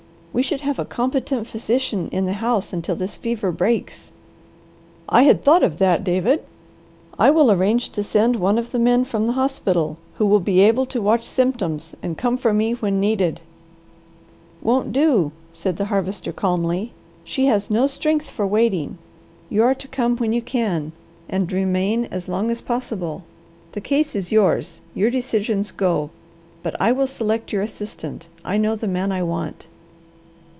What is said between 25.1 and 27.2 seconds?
decisions go, but I will